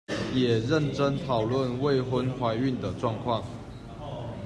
[0.33, 3.43] 也認真討論未婚懷孕的狀況